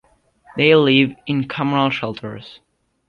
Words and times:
They 0.57 0.73
live 0.75 1.11
in 1.27 1.47
communal 1.47 1.91
shelters. 1.91 2.59